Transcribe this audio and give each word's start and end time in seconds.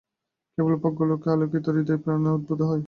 কেবল 0.53 0.73
প্রজ্ঞালোকে 0.81 1.27
আলোকিত 1.31 1.65
হৃদয়ই 1.75 2.01
প্রেরণায় 2.03 2.35
উদ্বুদ্ধ 2.37 2.61
হয়। 2.63 2.79